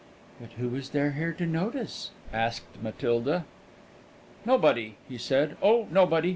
"But 0.39 0.53
who 0.53 0.73
is 0.73 0.89
there 0.89 1.11
here 1.11 1.31
to 1.33 1.45
notice?" 1.45 2.09
asked 2.33 2.63
Matilda. 2.81 3.45
"Nobody," 4.47 4.95
he 5.07 5.19
said; 5.19 5.55
"oh, 5.61 5.85
nobody! 5.91 6.29